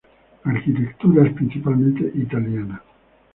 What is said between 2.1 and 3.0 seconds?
italiana.